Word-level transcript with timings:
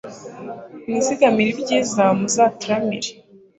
mwizigamire 0.87 1.49
ibyiza, 1.55 2.03
muzataramire 2.19 3.09